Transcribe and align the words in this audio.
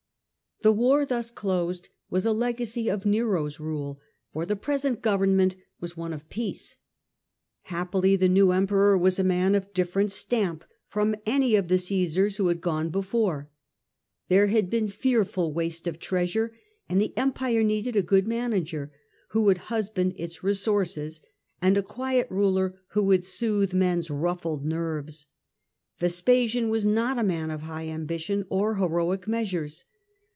The 0.63 0.71
war 0.71 1.07
thus 1.07 1.31
closed 1.31 1.89
was 2.11 2.23
a 2.23 2.31
legacy 2.33 2.87
of 2.87 3.03
Nero's 3.03 3.59
rule, 3.59 3.99
for 4.31 4.45
the 4.45 4.55
present 4.55 5.01
government 5.01 5.55
was 5.79 5.97
one 5.97 6.13
of 6.13 6.29
peace. 6.29 6.77
Happily 7.63 8.15
the 8.15 8.29
new 8.29 8.51
Emperor 8.51 8.95
was 8.95 9.17
a 9.17 9.23
man 9.23 9.55
of 9.55 9.73
different 9.73 10.11
stamp 10.11 10.63
from 10.87 11.15
any 11.25 11.55
of 11.55 11.67
the 11.67 11.79
Caesars 11.79 12.37
who 12.37 12.47
had 12.47 12.61
gone 12.61 12.89
before. 12.91 13.49
There 14.27 14.45
had 14.45 14.67
Tj^eecono 14.67 14.69
been 14.69 14.87
fearful 14.89 15.51
waste 15.51 15.87
of 15.87 15.97
treasure, 15.97 16.55
and 16.87 17.01
the 17.01 17.17
Empire 17.17 17.63
needed 17.63 17.95
a 17.95 18.03
good 18.03 18.27
manager 18.27 18.91
who 19.29 19.41
would 19.45 19.55
tastes 19.57 19.63
of 19.65 19.69
husband 19.69 20.13
its 20.15 20.43
resources, 20.43 21.23
and 21.59 21.75
a 21.75 21.81
quiet 21.81 22.27
ruler 22.29 22.79
who 22.89 23.01
^espasun. 23.01 23.07
would 23.07 23.25
soothe 23.25 23.73
men's 23.73 24.11
ruffled 24.11 24.63
nerv^es. 24.63 25.25
Vespasian 25.97 26.69
was 26.69 26.85
not 26.85 27.17
a 27.17 27.23
man 27.23 27.49
of 27.49 27.61
high 27.61 27.87
ambition 27.87 28.45
or 28.49 28.75
heroic 28.75 29.27
measures. 29.27 29.85